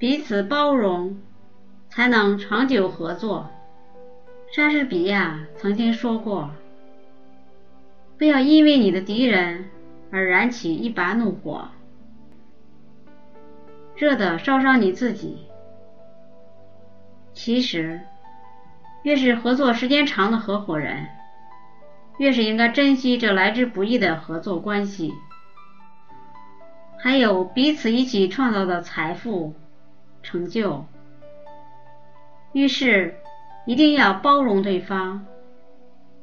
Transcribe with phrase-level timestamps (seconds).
[0.00, 1.20] 彼此包容，
[1.90, 3.50] 才能长久合作。
[4.50, 6.48] 莎士比亚曾经说过
[8.16, 9.66] ：“不要因为你的敌人
[10.10, 11.68] 而燃起一把怒火，
[13.94, 15.46] 热的烧伤你自己。”
[17.34, 18.00] 其实，
[19.02, 21.08] 越是合作时间长的合伙人，
[22.16, 25.12] 越是应该珍惜这来之不易的合作关系，
[26.96, 29.54] 还有彼此一起创造的财富、
[30.30, 30.86] 成就。
[32.52, 33.16] 遇事
[33.66, 35.26] 一定要包容对方，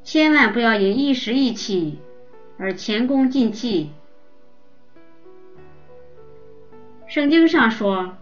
[0.02, 2.00] 千万不要因一时意气
[2.58, 3.92] 而前功尽弃。
[7.06, 8.14] 圣经上说。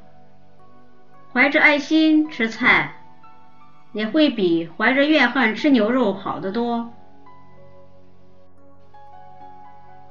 [1.32, 2.95] 怀着爱心吃菜，
[3.92, 6.95] 也会比怀着怨恨吃牛肉好得多。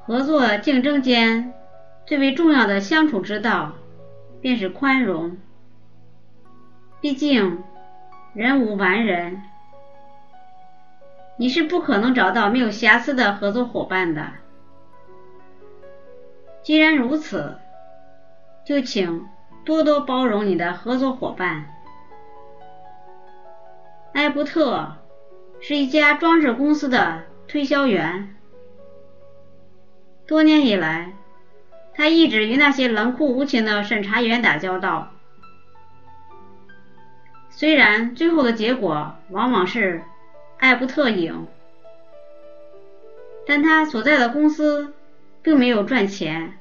[0.05, 1.51] 合作竞争间
[2.05, 3.73] 最为重要的相处之道，
[4.39, 5.35] 便是宽容。
[7.05, 7.63] 毕竟
[8.33, 9.43] 人无完人，
[11.37, 14.31] 你是不可能找到没有瑕疵的合作伙伴的。
[16.63, 17.59] 既然如此，
[18.65, 19.27] 就请。
[19.63, 21.67] 多多包容你的合作伙伴。
[24.13, 24.95] 艾伯特
[25.61, 28.35] 是一家装饰公司的推销员，
[30.25, 31.13] 多年以来，
[31.93, 35.11] 他一直与那些冷酷无情的审查员打交道。
[37.57, 40.03] 虽然最后的结果往往是
[40.57, 41.47] 艾伯特赢，
[43.47, 44.93] 但他所在的公司
[45.41, 46.59] 并没有赚钱。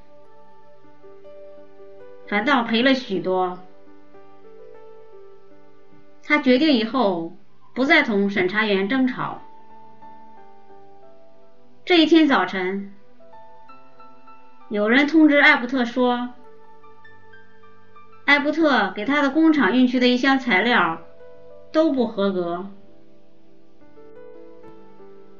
[2.28, 3.58] 反倒赔了许多。
[6.22, 7.36] 他决定以后
[7.74, 9.42] 不再同审查员争吵。
[11.84, 12.94] 这一天早晨，
[14.68, 16.28] 有人通知艾伯特说，
[18.24, 21.02] 艾伯特给他的工厂运去的一箱材料
[21.72, 22.66] 都不合格，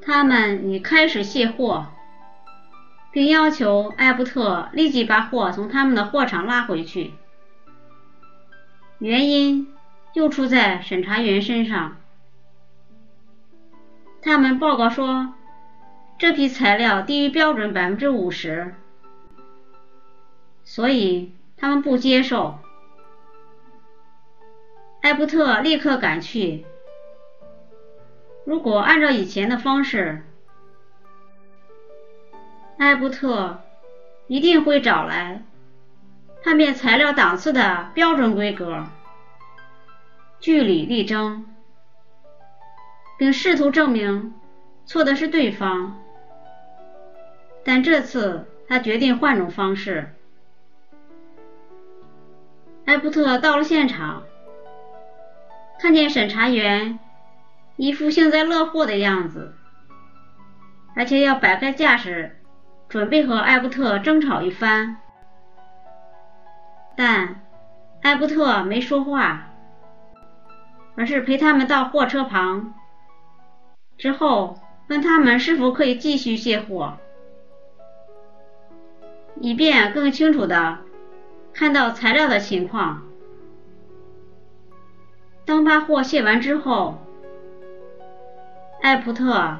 [0.01, 1.87] 他们已开始卸货。
[3.11, 7.13] 并要求艾伯特立即把货从他们的货场拉回去。
[8.99, 9.73] 原因
[10.13, 11.95] 又出在审查员身上。
[14.21, 15.33] 他们报告说，
[16.17, 18.75] 这批材料低于标准百分之五十，
[20.65, 22.59] 所以他们不接受。
[25.05, 26.65] 艾伯特立刻赶去。
[28.43, 30.23] 如果按照以前的方式，
[32.79, 33.61] 艾伯特
[34.25, 35.43] 一定会找来
[36.43, 38.83] 判别材料档次的标准规格，
[40.39, 41.45] 据理力争，
[43.19, 44.33] 并试图证明
[44.87, 46.01] 错的是对方。
[47.63, 50.15] 但这次他决定换种方式。
[52.85, 54.23] 艾伯特到了现场，
[55.85, 56.97] 看见审查员
[57.75, 59.53] 一副幸灾乐祸的样子，
[60.95, 62.41] 而且要摆开架势。
[62.89, 64.97] 准备和艾伯特争吵一番，
[66.97, 67.39] 但
[68.01, 69.51] 艾伯特没说话，
[70.95, 72.73] 而是陪他们到货车旁，
[73.95, 76.97] 之后问他们是否可以继续卸货，
[79.39, 80.79] 以便更清楚的
[81.53, 83.03] 看到材料的情况。
[85.45, 86.97] 当把货卸完之后，
[88.81, 89.57] 艾普特。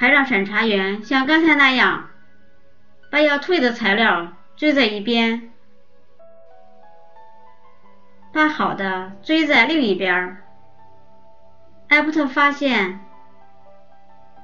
[0.00, 2.10] 还让审查员像刚才那样，
[3.10, 5.50] 把要退的材料堆在一边，
[8.32, 10.36] 把好的堆在另一边。
[11.88, 13.00] 艾普特发现，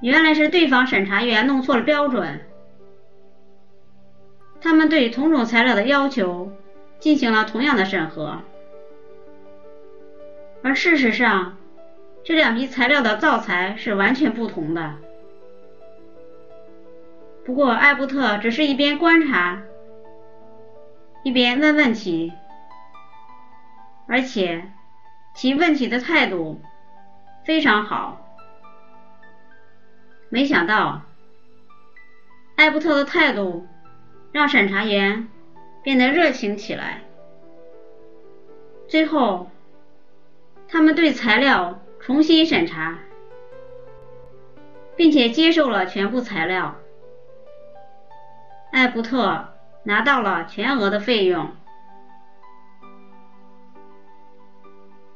[0.00, 2.41] 原来是对方审查员弄错了标准，
[4.60, 6.50] 他们对同种材料的要求
[6.98, 8.41] 进行了同样的审核，
[10.64, 11.58] 而事实上，
[12.25, 14.94] 这两批材料的造材是完全不同的。
[17.44, 19.60] 不过，艾伯特只是一边观察，
[21.22, 22.32] 一边问问题，
[24.08, 24.64] 而且
[25.34, 26.62] 提问题的态度
[27.44, 28.26] 非常好。
[30.31, 31.02] 没想到，
[32.56, 33.67] 艾伯特的态度
[34.32, 35.28] 让审查员
[35.82, 37.02] 变得热情起来。
[38.88, 39.50] 最后，
[40.75, 42.99] 他们对材料重新审查，
[44.97, 46.75] 并且接受了全部材料。
[48.73, 49.55] 艾伯特
[49.85, 51.53] 拿到了全额的费用。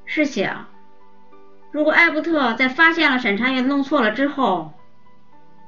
[0.04, 0.66] 试想，
[1.72, 4.74] 如果艾伯特在发现了审查员弄错了之后，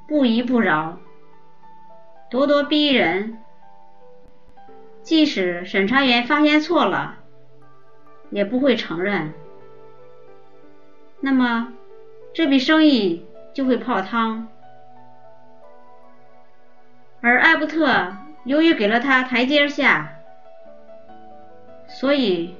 [0.07, 0.99] 不依不饶，
[2.31, 3.43] 咄咄逼人，
[5.01, 7.17] 即使审查员发现错了，
[8.29, 9.33] 也不会承认，
[11.21, 11.71] 那么
[12.33, 14.47] 这笔生意就会泡汤。
[17.21, 20.09] 而艾伯特由于给了他台阶下，
[21.87, 22.55] 所以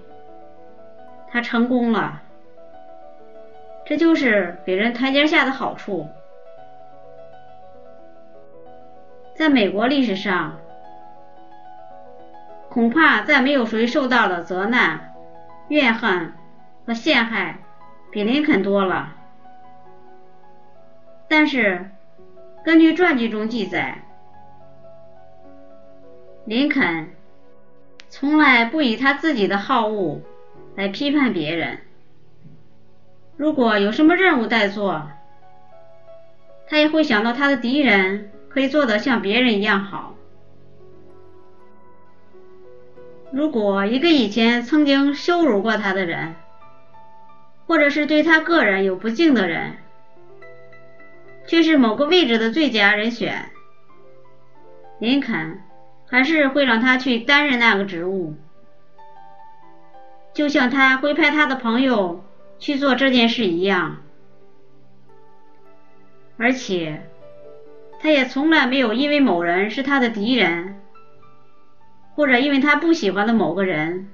[1.32, 2.22] 他成功了。
[3.84, 6.08] 这就是给人台阶下的好处。
[9.34, 10.60] 在美国历史上，
[12.70, 15.14] 恐怕再没有谁受到了责难、
[15.70, 16.34] 怨恨
[16.86, 17.58] 和陷害
[18.12, 19.16] 比林肯多了。
[21.28, 21.90] 但是，
[22.64, 24.04] 根据传记中记载，
[26.46, 27.10] 林肯
[28.10, 30.22] 从来不以他自己的好恶
[30.76, 31.80] 来批判别人。
[33.38, 35.10] 如果有什么任务待做，
[36.68, 38.28] 他也会想到他的敌人。
[38.54, 40.14] 可以做得像别人一样好。
[43.32, 46.36] 如果一个以前曾经羞辱过他的人，
[47.72, 49.78] 或者是对他个人有不敬的人，
[51.48, 53.50] 却是某个位置的最佳人选，
[55.00, 55.62] 林肯
[56.06, 58.36] 还是会让他去担任那个职务，
[60.34, 62.26] 就像他会派他的朋友
[62.60, 64.02] 去做这件事一样，
[66.38, 67.04] 而且。
[68.02, 70.82] 他也从来没有因为某人是他的敌人，
[72.16, 74.10] 或者因为他不喜欢的某个人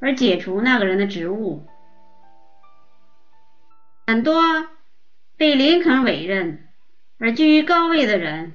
[0.00, 1.66] 而解除那个人的职务。
[4.06, 4.42] 很多
[5.38, 6.68] 被林肯委任
[7.18, 8.52] 而居于高位的人，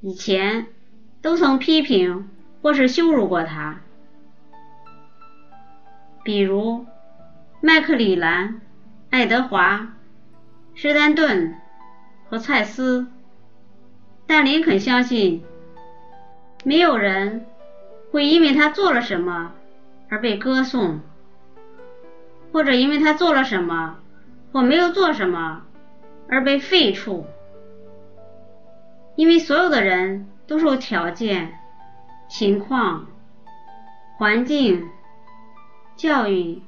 [0.00, 0.66] 以前
[1.22, 2.28] 都曾批评
[2.60, 3.80] 或是羞辱过他，
[6.24, 6.86] 比如
[7.60, 8.60] 麦克里兰、
[9.10, 9.94] 爱德华、
[10.74, 11.54] 施丹顿
[12.28, 13.06] 和蔡斯。
[14.26, 15.42] 但林肯相信，
[16.64, 17.46] 没有人
[18.10, 19.54] 会因为他做了什么
[20.08, 21.00] 而被歌颂，
[22.52, 24.00] 或者因为他做了什么
[24.52, 25.62] 或没有做什么
[26.28, 27.24] 而被废黜，
[29.16, 31.58] 因为所有的人都受条件、
[32.28, 33.06] 情况、
[34.18, 34.88] 环境、
[35.96, 36.62] 教育、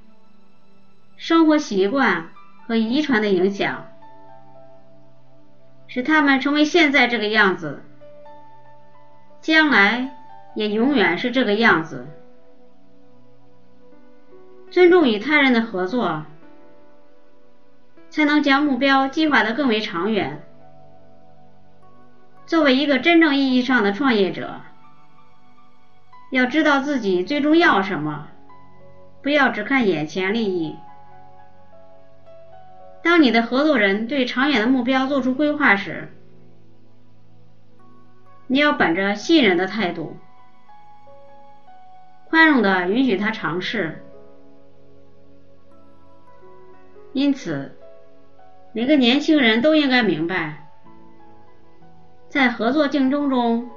[1.16, 2.28] 生活习惯
[2.66, 3.86] 和遗传的影响。
[5.92, 7.82] 使他们成为现在这个样子，
[9.40, 10.16] 将来
[10.54, 12.06] 也永远是这个样子。
[14.70, 16.22] 尊重与他人的合作，
[18.10, 20.42] 才能将目标计划的更为长远。
[22.44, 24.60] 作为一个真正意义上的创业者，
[26.32, 28.28] 要知道自己最终要什么，
[29.22, 30.76] 不要只看眼前利益。
[33.02, 36.12] 当你的合作人对长远的目标做出规划时，
[38.48, 40.16] 你要本着信任的态度，
[42.28, 44.04] 宽容的允许他尝试。
[47.12, 47.76] 因此，
[48.72, 50.70] 每个年轻人都应该明白，
[52.28, 53.68] 在合作竞争中，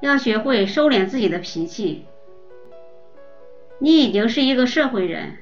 [0.00, 2.06] 要学会收敛自己的脾气。
[3.78, 5.36] 你已经是一个社会人。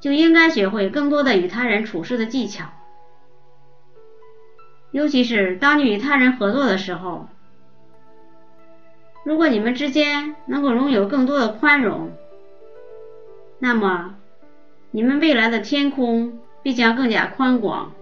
[0.00, 2.66] 就应该学会更多的与他人处事的技巧，
[4.90, 7.26] 尤其是当你与他人合作的时候。
[9.24, 12.12] 如果你们之间能够拥有更多的宽容，
[13.58, 14.16] 那么
[14.90, 17.92] 你们未来的天空必将更加宽广。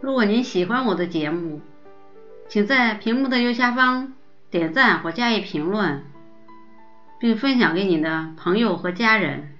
[0.00, 1.60] 如果您喜欢我的节目，
[2.48, 4.14] 请在屏幕的右下方
[4.50, 6.02] 点赞或加以评论，
[7.20, 9.55] 并分享给你的朋友和家人。